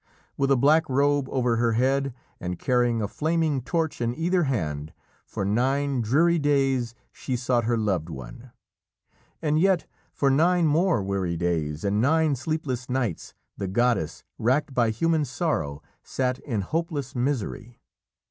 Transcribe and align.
With 0.35 0.49
a 0.49 0.55
black 0.57 0.89
robe 0.89 1.29
over 1.29 1.57
her 1.57 1.73
head 1.73 2.15
and 2.39 2.57
carrying 2.57 3.03
a 3.03 3.07
flaming 3.07 3.61
torch 3.61 4.01
in 4.01 4.15
either 4.15 4.45
hand, 4.45 4.93
for 5.27 5.45
nine 5.45 6.01
dreary 6.01 6.39
days 6.39 6.95
she 7.11 7.35
sought 7.35 7.65
her 7.65 7.77
loved 7.77 8.09
one. 8.09 8.51
And 9.43 9.59
yet, 9.59 9.85
for 10.11 10.31
nine 10.31 10.65
more 10.65 11.03
weary 11.03 11.37
days 11.37 11.83
and 11.83 12.01
nine 12.01 12.35
sleepless 12.35 12.89
nights 12.89 13.35
the 13.57 13.67
goddess, 13.67 14.23
racked 14.39 14.73
by 14.73 14.89
human 14.89 15.23
sorrow, 15.23 15.83
sat 16.01 16.39
in 16.39 16.61
hopeless 16.61 17.13
misery. 17.13 17.79